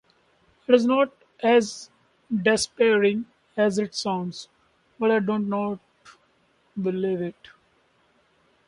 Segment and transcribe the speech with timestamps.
[0.67, 1.13] It's not
[1.43, 1.91] as
[2.35, 4.47] despairing as it sounds,
[4.97, 5.77] but I don't not
[6.81, 7.49] believe it.